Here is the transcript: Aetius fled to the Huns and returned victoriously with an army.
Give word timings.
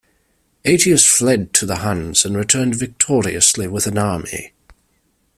Aetius 0.65 1.05
fled 1.05 1.53
to 1.53 1.63
the 1.63 1.75
Huns 1.75 2.25
and 2.25 2.35
returned 2.35 2.73
victoriously 2.73 3.67
with 3.67 3.85
an 3.85 3.99
army. 3.99 4.51